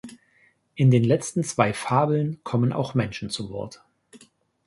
[0.73, 3.83] In den letzten zwei Fabeln kommen auch Menschen zu Wort.